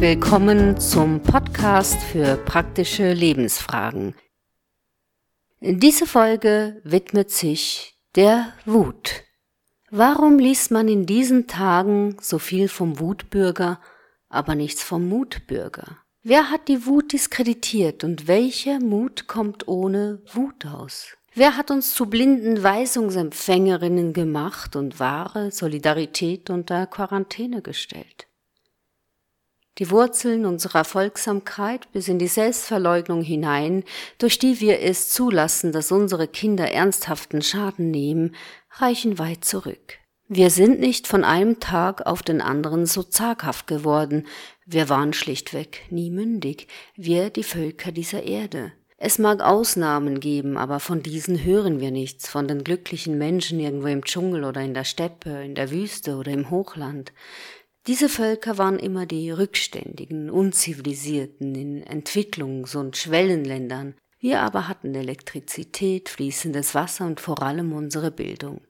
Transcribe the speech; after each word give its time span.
willkommen 0.00 0.80
zum 0.80 1.20
Podcast 1.22 2.00
für 2.00 2.38
praktische 2.38 3.12
Lebensfragen. 3.12 4.14
Diese 5.60 6.06
Folge 6.06 6.80
widmet 6.84 7.30
sich 7.30 8.00
der 8.16 8.54
Wut. 8.64 9.24
Warum 9.90 10.38
liest 10.38 10.70
man 10.70 10.88
in 10.88 11.04
diesen 11.04 11.48
Tagen 11.48 12.16
so 12.18 12.38
viel 12.38 12.68
vom 12.68 12.98
Wutbürger, 12.98 13.78
aber 14.30 14.54
nichts 14.54 14.82
vom 14.82 15.06
Mutbürger? 15.06 15.98
Wer 16.22 16.50
hat 16.50 16.68
die 16.68 16.86
Wut 16.86 17.12
diskreditiert 17.12 18.02
und 18.02 18.26
welcher 18.26 18.80
Mut 18.80 19.26
kommt 19.26 19.68
ohne 19.68 20.22
Wut 20.32 20.64
aus? 20.64 21.08
Wer 21.34 21.58
hat 21.58 21.70
uns 21.70 21.92
zu 21.92 22.06
blinden 22.06 22.62
Weisungsempfängerinnen 22.62 24.14
gemacht 24.14 24.76
und 24.76 24.98
wahre 24.98 25.50
Solidarität 25.50 26.48
unter 26.48 26.86
Quarantäne 26.86 27.60
gestellt? 27.60 28.29
Die 29.80 29.90
Wurzeln 29.90 30.44
unserer 30.44 30.84
Folgsamkeit 30.84 31.90
bis 31.90 32.08
in 32.08 32.18
die 32.18 32.28
Selbstverleugnung 32.28 33.22
hinein, 33.22 33.82
durch 34.18 34.38
die 34.38 34.60
wir 34.60 34.80
es 34.80 35.08
zulassen, 35.08 35.72
dass 35.72 35.90
unsere 35.90 36.28
Kinder 36.28 36.70
ernsthaften 36.70 37.40
Schaden 37.40 37.90
nehmen, 37.90 38.36
reichen 38.72 39.18
weit 39.18 39.42
zurück. 39.42 39.98
Wir 40.28 40.50
sind 40.50 40.80
nicht 40.80 41.06
von 41.06 41.24
einem 41.24 41.60
Tag 41.60 42.06
auf 42.06 42.22
den 42.22 42.42
anderen 42.42 42.84
so 42.84 43.02
zaghaft 43.02 43.66
geworden, 43.66 44.26
wir 44.66 44.90
waren 44.90 45.14
schlichtweg 45.14 45.80
nie 45.88 46.10
mündig, 46.10 46.68
wir 46.94 47.30
die 47.30 47.42
Völker 47.42 47.90
dieser 47.90 48.22
Erde. 48.24 48.72
Es 49.02 49.18
mag 49.18 49.40
Ausnahmen 49.40 50.20
geben, 50.20 50.58
aber 50.58 50.78
von 50.78 51.02
diesen 51.02 51.42
hören 51.42 51.80
wir 51.80 51.90
nichts, 51.90 52.28
von 52.28 52.46
den 52.46 52.64
glücklichen 52.64 53.16
Menschen 53.16 53.58
irgendwo 53.58 53.86
im 53.86 54.04
Dschungel 54.04 54.44
oder 54.44 54.60
in 54.60 54.74
der 54.74 54.84
Steppe, 54.84 55.42
in 55.42 55.54
der 55.54 55.70
Wüste 55.70 56.16
oder 56.16 56.30
im 56.32 56.50
Hochland. 56.50 57.10
Diese 57.86 58.08
Völker 58.08 58.58
waren 58.58 58.78
immer 58.78 59.06
die 59.06 59.30
rückständigen, 59.30 60.28
unzivilisierten 60.30 61.54
in 61.54 61.84
Entwicklungs- 61.84 62.76
und 62.76 62.96
Schwellenländern. 62.96 63.94
Wir 64.18 64.42
aber 64.42 64.68
hatten 64.68 64.94
Elektrizität, 64.94 66.10
fließendes 66.10 66.74
Wasser 66.74 67.06
und 67.06 67.20
vor 67.20 67.42
allem 67.42 67.72
unsere 67.72 68.10
Bildung. 68.10 68.60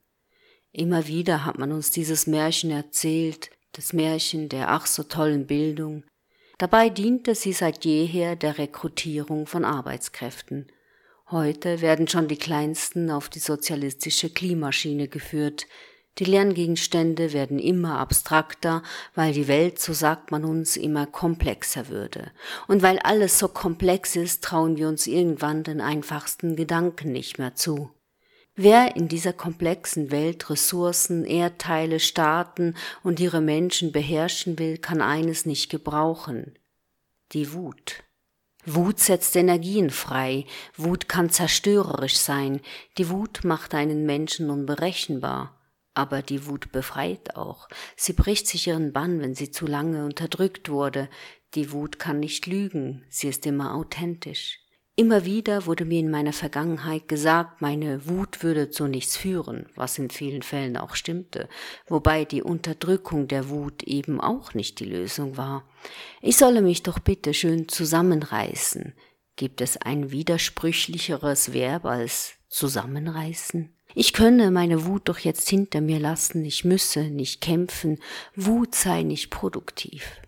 Immer 0.72 1.08
wieder 1.08 1.44
hat 1.44 1.58
man 1.58 1.72
uns 1.72 1.90
dieses 1.90 2.28
Märchen 2.28 2.70
erzählt, 2.70 3.50
das 3.72 3.92
Märchen 3.92 4.48
der 4.48 4.70
ach 4.70 4.86
so 4.86 5.02
tollen 5.02 5.46
Bildung. 5.46 6.04
Dabei 6.58 6.88
diente 6.88 7.34
sie 7.34 7.52
seit 7.52 7.84
jeher 7.84 8.36
der 8.36 8.58
Rekrutierung 8.58 9.46
von 9.46 9.64
Arbeitskräften. 9.64 10.70
Heute 11.30 11.80
werden 11.80 12.06
schon 12.06 12.28
die 12.28 12.36
Kleinsten 12.36 13.10
auf 13.10 13.28
die 13.28 13.38
sozialistische 13.38 14.30
Klimaschiene 14.30 15.08
geführt. 15.08 15.66
Die 16.20 16.26
Lerngegenstände 16.26 17.32
werden 17.32 17.58
immer 17.58 17.98
abstrakter, 17.98 18.82
weil 19.14 19.32
die 19.32 19.48
Welt, 19.48 19.80
so 19.80 19.94
sagt 19.94 20.30
man 20.30 20.44
uns, 20.44 20.76
immer 20.76 21.06
komplexer 21.06 21.88
würde. 21.88 22.30
Und 22.68 22.82
weil 22.82 22.98
alles 22.98 23.38
so 23.38 23.48
komplex 23.48 24.16
ist, 24.16 24.44
trauen 24.44 24.76
wir 24.76 24.88
uns 24.88 25.06
irgendwann 25.06 25.64
den 25.64 25.80
einfachsten 25.80 26.56
Gedanken 26.56 27.10
nicht 27.12 27.38
mehr 27.38 27.54
zu. 27.54 27.90
Wer 28.54 28.96
in 28.96 29.08
dieser 29.08 29.32
komplexen 29.32 30.10
Welt 30.10 30.50
Ressourcen, 30.50 31.24
Erdteile, 31.24 32.00
Staaten 32.00 32.74
und 33.02 33.18
ihre 33.18 33.40
Menschen 33.40 33.90
beherrschen 33.90 34.58
will, 34.58 34.76
kann 34.76 35.00
eines 35.00 35.46
nicht 35.46 35.70
gebrauchen. 35.70 36.58
Die 37.32 37.54
Wut. 37.54 38.02
Wut 38.66 39.00
setzt 39.00 39.36
Energien 39.36 39.88
frei, 39.88 40.44
Wut 40.76 41.08
kann 41.08 41.30
zerstörerisch 41.30 42.18
sein, 42.18 42.60
die 42.98 43.08
Wut 43.08 43.40
macht 43.42 43.72
einen 43.72 44.04
Menschen 44.04 44.50
unberechenbar. 44.50 45.56
Aber 45.94 46.22
die 46.22 46.46
Wut 46.46 46.72
befreit 46.72 47.36
auch. 47.36 47.68
Sie 47.96 48.12
bricht 48.12 48.46
sich 48.46 48.66
ihren 48.68 48.92
Bann, 48.92 49.20
wenn 49.20 49.34
sie 49.34 49.50
zu 49.50 49.66
lange 49.66 50.04
unterdrückt 50.04 50.68
wurde. 50.68 51.08
Die 51.54 51.72
Wut 51.72 51.98
kann 51.98 52.20
nicht 52.20 52.46
lügen, 52.46 53.04
sie 53.08 53.28
ist 53.28 53.44
immer 53.44 53.74
authentisch. 53.74 54.60
Immer 55.00 55.24
wieder 55.24 55.64
wurde 55.64 55.86
mir 55.86 56.00
in 56.00 56.10
meiner 56.10 56.34
Vergangenheit 56.34 57.08
gesagt, 57.08 57.62
meine 57.62 58.06
Wut 58.06 58.42
würde 58.42 58.68
zu 58.68 58.86
nichts 58.86 59.16
führen, 59.16 59.66
was 59.74 59.98
in 59.98 60.10
vielen 60.10 60.42
Fällen 60.42 60.76
auch 60.76 60.94
stimmte, 60.94 61.48
wobei 61.86 62.26
die 62.26 62.42
Unterdrückung 62.42 63.26
der 63.26 63.48
Wut 63.48 63.82
eben 63.84 64.20
auch 64.20 64.52
nicht 64.52 64.78
die 64.78 64.84
Lösung 64.84 65.38
war. 65.38 65.66
Ich 66.20 66.36
solle 66.36 66.60
mich 66.60 66.82
doch 66.82 66.98
bitte 66.98 67.32
schön 67.32 67.66
zusammenreißen. 67.66 68.92
Gibt 69.36 69.62
es 69.62 69.78
ein 69.78 70.10
widersprüchlicheres 70.10 71.54
Verb 71.54 71.86
als 71.86 72.34
zusammenreißen? 72.48 73.74
Ich 73.94 74.12
könne 74.12 74.50
meine 74.50 74.86
Wut 74.86 75.08
doch 75.08 75.18
jetzt 75.18 75.48
hinter 75.48 75.80
mir 75.80 75.98
lassen, 75.98 76.44
ich 76.44 76.64
müsse 76.64 77.04
nicht 77.04 77.40
kämpfen, 77.40 77.98
Wut 78.36 78.74
sei 78.74 79.02
nicht 79.02 79.30
produktiv. 79.30 80.20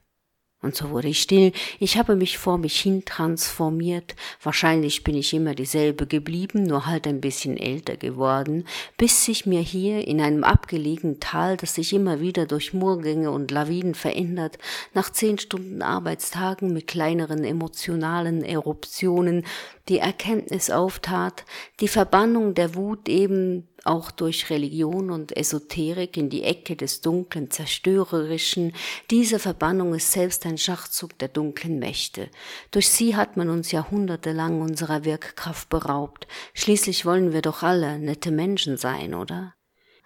Und 0.63 0.77
so 0.77 0.91
wurde 0.91 1.09
ich 1.09 1.21
still, 1.21 1.51
ich 1.81 1.99
habe 1.99 2.15
mich 2.15 2.39
vor 2.39 2.57
mich 2.57 2.81
hin 2.81 3.05
transformiert, 3.05 4.15
wahrscheinlich 4.41 5.03
bin 5.03 5.17
ich 5.17 5.35
immer 5.35 5.57
dieselbe 5.57 6.07
geblieben, 6.07 6.63
nur 6.63 6.87
halt 6.87 7.09
ein 7.09 7.21
bisschen 7.21 7.57
älter 7.57 7.97
geworden, 7.97 8.65
bis 8.97 9.25
sich 9.25 9.45
mir 9.45 9.61
hier 9.61 10.07
in 10.07 10.21
einem 10.21 10.45
abgelegenen 10.45 11.19
Tal, 11.19 11.57
das 11.57 11.75
sich 11.75 11.93
immer 11.93 12.21
wieder 12.21 12.47
durch 12.47 12.73
Murgänge 12.73 13.33
und 13.33 13.51
Lawinen 13.51 13.97
verändert, 13.97 14.57
nach 14.95 15.11
zehn 15.11 15.39
Stunden 15.39 15.83
Arbeitstagen 15.83 16.73
mit 16.73 16.87
kleineren 16.87 17.43
emotionalen 17.43 18.45
Eruptionen 18.45 19.45
die 19.89 19.99
Erkenntnis 19.99 20.71
auftat, 20.71 21.45
die 21.81 21.89
Verbannung 21.89 22.55
der 22.55 22.77
Wut 22.77 23.09
eben 23.09 23.67
auch 23.85 24.11
durch 24.11 24.51
Religion 24.51 25.11
und 25.11 25.37
Esoterik 25.37 26.17
in 26.17 26.31
die 26.31 26.45
Ecke 26.45 26.77
des 26.77 27.01
dunklen, 27.01 27.51
zerstörerischen, 27.51 28.73
diese 29.11 29.39
Verbannung 29.39 29.95
ist 29.95 30.13
selbst 30.13 30.47
ein 30.47 30.59
Schachzug 30.59 31.19
der 31.19 31.29
dunklen 31.29 31.79
Mächte. 31.79 32.29
Durch 32.71 32.89
sie 32.89 33.17
hat 33.17 33.37
man 33.37 33.51
uns 33.51 33.73
jahrhundertelang 33.73 34.61
unserer 34.61 35.05
Wirkkraft 35.05 35.69
beraubt. 35.69 36.27
Schließlich 36.55 37.05
wollen 37.07 37.33
wir 37.33 37.43
doch 37.43 37.63
alle 37.63 37.99
nette 37.99 38.31
Menschen 38.31 38.77
sein, 38.77 39.15
oder? 39.15 39.55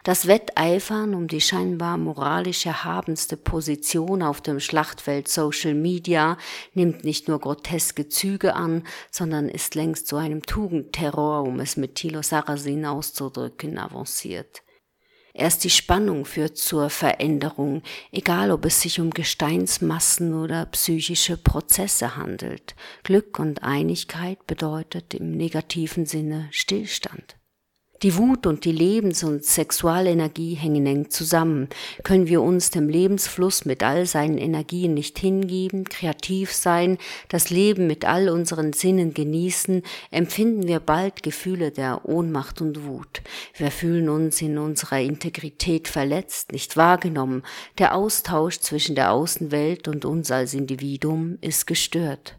Das 0.06 0.28
Wetteifern 0.28 1.16
um 1.16 1.26
die 1.26 1.40
scheinbar 1.40 1.98
moralisch 1.98 2.64
erhabenste 2.64 3.36
Position 3.36 4.22
auf 4.22 4.40
dem 4.40 4.60
Schlachtfeld 4.60 5.26
Social 5.26 5.74
Media 5.74 6.38
nimmt 6.74 7.02
nicht 7.02 7.26
nur 7.26 7.40
groteske 7.40 8.08
Züge 8.08 8.54
an, 8.54 8.84
sondern 9.10 9.48
ist 9.48 9.74
längst 9.74 10.06
zu 10.06 10.14
einem 10.14 10.42
Tugendterror, 10.42 11.42
um 11.42 11.58
es 11.58 11.76
mit 11.76 11.96
Thilo 11.96 12.22
Sarrazin 12.22 12.86
auszudrücken, 12.86 13.78
avanciert. 13.78 14.62
Erst 15.34 15.64
die 15.64 15.70
Spannung 15.70 16.24
führt 16.24 16.56
zur 16.56 16.88
Veränderung, 16.88 17.82
egal 18.12 18.52
ob 18.52 18.64
es 18.64 18.82
sich 18.82 19.00
um 19.00 19.10
Gesteinsmassen 19.10 20.40
oder 20.40 20.66
psychische 20.66 21.36
Prozesse 21.36 22.16
handelt. 22.16 22.76
Glück 23.02 23.40
und 23.40 23.64
Einigkeit 23.64 24.46
bedeutet 24.46 25.14
im 25.14 25.32
negativen 25.32 26.06
Sinne 26.06 26.46
Stillstand. 26.52 27.36
Die 28.02 28.16
Wut 28.16 28.46
und 28.46 28.66
die 28.66 28.72
Lebens- 28.72 29.24
und 29.24 29.42
Sexualenergie 29.44 30.54
hängen 30.54 30.86
eng 30.86 31.08
zusammen. 31.08 31.68
Können 32.02 32.26
wir 32.26 32.42
uns 32.42 32.70
dem 32.70 32.90
Lebensfluss 32.90 33.64
mit 33.64 33.82
all 33.82 34.04
seinen 34.04 34.36
Energien 34.36 34.92
nicht 34.92 35.18
hingeben, 35.18 35.84
kreativ 35.84 36.52
sein, 36.52 36.98
das 37.28 37.48
Leben 37.48 37.86
mit 37.86 38.04
all 38.04 38.28
unseren 38.28 38.74
Sinnen 38.74 39.14
genießen, 39.14 39.82
empfinden 40.10 40.68
wir 40.68 40.80
bald 40.80 41.22
Gefühle 41.22 41.70
der 41.70 42.04
Ohnmacht 42.04 42.60
und 42.60 42.84
Wut. 42.84 43.22
Wir 43.56 43.70
fühlen 43.70 44.10
uns 44.10 44.42
in 44.42 44.58
unserer 44.58 45.00
Integrität 45.00 45.88
verletzt, 45.88 46.52
nicht 46.52 46.76
wahrgenommen. 46.76 47.42
Der 47.78 47.94
Austausch 47.94 48.60
zwischen 48.60 48.94
der 48.94 49.12
Außenwelt 49.12 49.88
und 49.88 50.04
uns 50.04 50.30
als 50.30 50.52
Individuum 50.52 51.38
ist 51.40 51.66
gestört. 51.66 52.36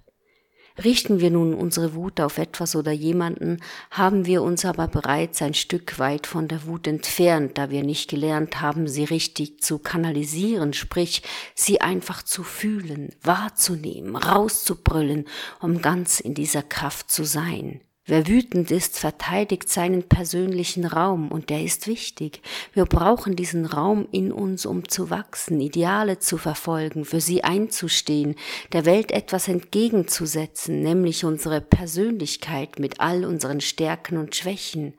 Richten 0.84 1.20
wir 1.20 1.32
nun 1.32 1.56
unsere 1.56 1.96
Wut 1.96 2.22
auf 2.22 2.38
etwas 2.38 2.76
oder 2.76 2.92
jemanden, 2.92 3.58
haben 3.90 4.28
wir 4.28 4.44
uns 4.44 4.64
aber 4.64 4.88
bereits 4.88 5.42
ein 5.42 5.56
Stück 5.56 5.98
weit 5.98 6.28
von 6.28 6.48
der 6.48 6.68
Wut 6.68 6.86
entfernt, 6.86 7.58
da 7.58 7.72
wir 7.72 7.84
nicht 7.84 8.10
gelernt 8.10 8.62
haben, 8.62 8.88
sie 8.88 9.04
richtig 9.04 9.62
zu 9.62 9.80
kanalisieren, 9.80 10.74
sprich 10.74 11.24
sie 11.56 11.82
einfach 11.82 12.22
zu 12.22 12.44
fühlen, 12.44 13.10
wahrzunehmen, 13.24 14.16
rauszubrüllen, 14.16 15.26
um 15.62 15.82
ganz 15.82 16.20
in 16.20 16.36
dieser 16.36 16.62
Kraft 16.62 17.10
zu 17.10 17.24
sein. 17.24 17.82
Wer 18.10 18.26
wütend 18.26 18.72
ist, 18.72 18.98
verteidigt 18.98 19.68
seinen 19.68 20.04
persönlichen 20.04 20.86
Raum 20.86 21.30
und 21.30 21.50
der 21.50 21.62
ist 21.62 21.88
wichtig. 21.88 22.42
Wir 22.74 22.86
brauchen 22.86 23.36
diesen 23.36 23.66
Raum 23.66 24.08
in 24.14 24.32
uns, 24.32 24.66
um 24.66 24.88
zu 24.88 25.10
wachsen, 25.10 25.60
Ideale 25.60 26.18
zu 26.18 26.38
verfolgen, 26.38 27.04
für 27.04 27.20
sie 27.20 27.44
einzustehen, 27.44 28.36
der 28.72 28.86
Welt 28.86 29.12
etwas 29.12 29.50
entgegenzusetzen, 29.50 30.80
nämlich 30.80 31.26
unsere 31.26 31.60
Persönlichkeit 31.60 32.80
mit 32.80 33.02
all 33.02 33.26
unseren 33.26 33.60
Stärken 33.60 34.18
und 34.18 34.34
Schwächen. 34.38 34.98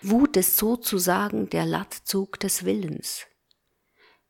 Wut 0.00 0.38
ist 0.38 0.56
sozusagen 0.56 1.50
der 1.50 1.66
Lattzug 1.66 2.40
des 2.40 2.64
Willens. 2.64 3.26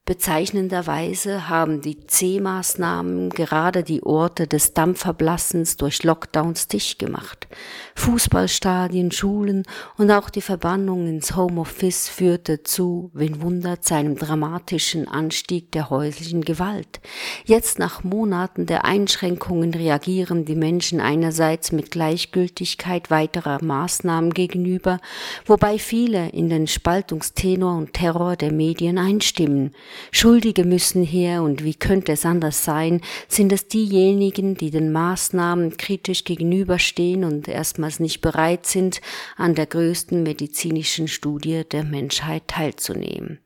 Bezeichnenderweise 0.06 1.48
haben 1.48 1.80
die 1.80 2.06
C-Maßnahmen 2.06 3.30
gerade 3.30 3.82
die 3.82 4.04
Orte 4.04 4.46
des 4.46 4.72
Dampfverblassens 4.72 5.78
durch 5.78 6.04
Lockdowns 6.04 6.68
dicht 6.68 7.00
gemacht. 7.00 7.48
Fußballstadien, 7.96 9.10
Schulen 9.10 9.64
und 9.98 10.12
auch 10.12 10.30
die 10.30 10.42
Verbannung 10.42 11.08
ins 11.08 11.34
Homeoffice 11.34 12.08
führte 12.08 12.62
zu, 12.62 13.10
wen 13.14 13.42
wundert, 13.42 13.84
seinem 13.84 14.14
dramatischen 14.14 15.08
Anstieg 15.08 15.72
der 15.72 15.90
häuslichen 15.90 16.42
Gewalt. 16.42 17.00
Jetzt 17.44 17.80
nach 17.80 18.04
Monaten 18.04 18.66
der 18.66 18.84
Einschränkungen 18.84 19.74
reagieren 19.74 20.44
die 20.44 20.54
Menschen 20.54 21.00
einerseits 21.00 21.72
mit 21.72 21.90
Gleichgültigkeit 21.90 23.10
weiterer 23.10 23.60
Maßnahmen 23.60 24.32
gegenüber, 24.32 25.00
wobei 25.46 25.80
viele 25.80 26.28
in 26.28 26.48
den 26.48 26.68
Spaltungstenor 26.68 27.76
und 27.76 27.92
Terror 27.92 28.36
der 28.36 28.52
Medien 28.52 28.98
einstimmen. 28.98 29.74
Schuldige 30.12 30.64
müssen 30.64 31.02
her 31.02 31.42
und 31.42 31.64
wie 31.64 31.74
könnte 31.74 32.12
es 32.12 32.24
anders 32.24 32.64
sein, 32.64 33.00
sind 33.28 33.52
es 33.52 33.68
diejenigen, 33.68 34.56
die 34.56 34.70
den 34.70 34.92
Maßnahmen 34.92 35.76
kritisch 35.76 36.24
gegenüberstehen 36.24 37.24
und 37.24 37.48
erstmals 37.48 38.00
nicht 38.00 38.20
bereit 38.20 38.66
sind, 38.66 39.00
an 39.36 39.54
der 39.54 39.66
größten 39.66 40.22
medizinischen 40.22 41.08
Studie 41.08 41.62
der 41.70 41.84
Menschheit 41.84 42.48
teilzunehmen. 42.48 43.40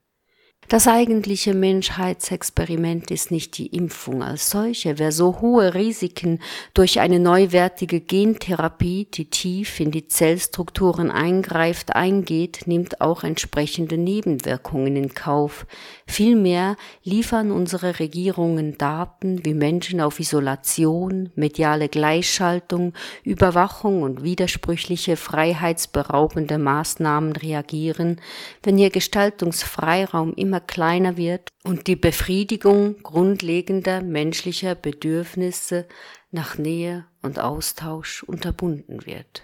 Das 0.70 0.86
eigentliche 0.86 1.52
Menschheitsexperiment 1.52 3.10
ist 3.10 3.32
nicht 3.32 3.58
die 3.58 3.66
Impfung 3.66 4.22
als 4.22 4.50
solche. 4.50 5.00
Wer 5.00 5.10
so 5.10 5.40
hohe 5.40 5.74
Risiken 5.74 6.38
durch 6.74 7.00
eine 7.00 7.18
neuwertige 7.18 7.98
Gentherapie, 7.98 9.08
die 9.12 9.24
tief 9.24 9.80
in 9.80 9.90
die 9.90 10.06
Zellstrukturen 10.06 11.10
eingreift, 11.10 11.96
eingeht, 11.96 12.68
nimmt 12.68 13.00
auch 13.00 13.24
entsprechende 13.24 13.98
Nebenwirkungen 13.98 14.94
in 14.94 15.12
Kauf. 15.12 15.66
Vielmehr 16.06 16.76
liefern 17.02 17.50
unsere 17.50 17.98
Regierungen 17.98 18.78
Daten, 18.78 19.44
wie 19.44 19.54
Menschen 19.54 20.00
auf 20.00 20.20
Isolation, 20.20 21.32
mediale 21.34 21.88
Gleichschaltung, 21.88 22.92
Überwachung 23.24 24.02
und 24.02 24.22
widersprüchliche 24.22 25.16
freiheitsberaubende 25.16 26.58
Maßnahmen 26.58 27.32
reagieren, 27.32 28.20
wenn 28.62 28.78
ihr 28.78 28.90
Gestaltungsfreiraum 28.90 30.32
immer 30.34 30.59
kleiner 30.60 31.16
wird 31.16 31.48
und 31.64 31.86
die 31.86 31.96
Befriedigung 31.96 33.02
grundlegender 33.02 34.02
menschlicher 34.02 34.74
Bedürfnisse 34.74 35.86
nach 36.30 36.58
Nähe 36.58 37.06
und 37.22 37.38
Austausch 37.38 38.22
unterbunden 38.22 39.04
wird. 39.06 39.42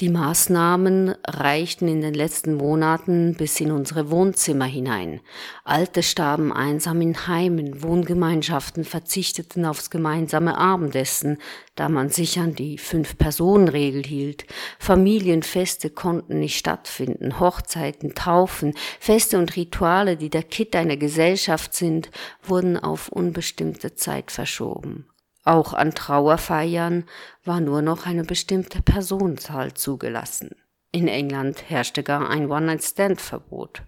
Die 0.00 0.10
Maßnahmen 0.10 1.14
reichten 1.26 1.88
in 1.88 2.02
den 2.02 2.12
letzten 2.12 2.52
Monaten 2.52 3.34
bis 3.34 3.58
in 3.60 3.70
unsere 3.70 4.10
Wohnzimmer 4.10 4.66
hinein. 4.66 5.22
Alte 5.64 6.02
starben 6.02 6.52
einsam 6.52 7.00
in 7.00 7.26
Heimen, 7.26 7.82
Wohngemeinschaften 7.82 8.84
verzichteten 8.84 9.64
aufs 9.64 9.88
gemeinsame 9.88 10.58
Abendessen, 10.58 11.38
da 11.76 11.88
man 11.88 12.10
sich 12.10 12.38
an 12.38 12.54
die 12.54 12.76
Fünf-Personen-Regel 12.76 14.04
hielt. 14.04 14.44
Familienfeste 14.78 15.88
konnten 15.88 16.40
nicht 16.40 16.58
stattfinden, 16.58 17.40
Hochzeiten, 17.40 18.14
Taufen, 18.14 18.74
Feste 19.00 19.38
und 19.38 19.56
Rituale, 19.56 20.18
die 20.18 20.28
der 20.28 20.42
Kitt 20.42 20.76
einer 20.76 20.98
Gesellschaft 20.98 21.72
sind, 21.72 22.10
wurden 22.42 22.76
auf 22.76 23.08
unbestimmte 23.08 23.94
Zeit 23.94 24.30
verschoben. 24.30 25.06
Auch 25.46 25.74
an 25.74 25.94
Trauerfeiern 25.94 27.04
war 27.44 27.60
nur 27.60 27.80
noch 27.80 28.04
eine 28.04 28.24
bestimmte 28.24 28.82
Personenzahl 28.82 29.74
zugelassen. 29.74 30.56
In 30.90 31.06
England 31.06 31.70
herrschte 31.70 32.02
gar 32.02 32.28
ein 32.28 32.50
One-Night-Stand-Verbot. 32.50 33.82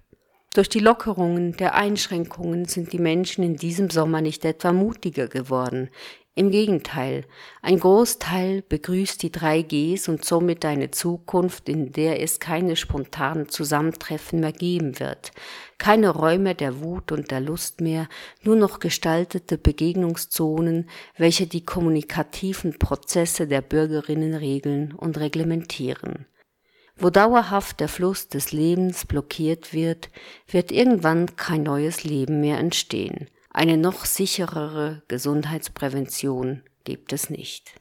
Durch 0.54 0.68
die 0.68 0.78
Lockerungen 0.78 1.56
der 1.56 1.74
Einschränkungen 1.74 2.66
sind 2.66 2.92
die 2.92 3.00
Menschen 3.00 3.42
in 3.42 3.56
diesem 3.56 3.90
Sommer 3.90 4.20
nicht 4.20 4.44
etwa 4.44 4.72
mutiger 4.72 5.26
geworden. 5.26 5.90
Im 6.38 6.52
Gegenteil, 6.52 7.24
ein 7.62 7.80
Großteil 7.80 8.62
begrüßt 8.62 9.20
die 9.24 9.32
drei 9.32 9.62
Gs 9.62 10.06
und 10.08 10.24
somit 10.24 10.64
eine 10.64 10.92
Zukunft, 10.92 11.68
in 11.68 11.90
der 11.90 12.22
es 12.22 12.38
keine 12.38 12.76
spontanen 12.76 13.48
Zusammentreffen 13.48 14.38
mehr 14.38 14.52
geben 14.52 15.00
wird, 15.00 15.32
keine 15.78 16.10
Räume 16.10 16.54
der 16.54 16.80
Wut 16.80 17.10
und 17.10 17.32
der 17.32 17.40
Lust 17.40 17.80
mehr, 17.80 18.08
nur 18.44 18.54
noch 18.54 18.78
gestaltete 18.78 19.58
Begegnungszonen, 19.58 20.88
welche 21.16 21.48
die 21.48 21.64
kommunikativen 21.64 22.78
Prozesse 22.78 23.48
der 23.48 23.60
Bürgerinnen 23.60 24.34
regeln 24.34 24.94
und 24.94 25.18
reglementieren. 25.18 26.26
Wo 26.94 27.10
dauerhaft 27.10 27.80
der 27.80 27.88
Fluss 27.88 28.28
des 28.28 28.52
Lebens 28.52 29.06
blockiert 29.06 29.74
wird, 29.74 30.08
wird 30.46 30.70
irgendwann 30.70 31.34
kein 31.34 31.64
neues 31.64 32.04
Leben 32.04 32.40
mehr 32.40 32.58
entstehen. 32.58 33.26
Eine 33.50 33.76
noch 33.76 34.04
sicherere 34.04 35.02
Gesundheitsprävention 35.08 36.62
gibt 36.84 37.12
es 37.12 37.30
nicht. 37.30 37.80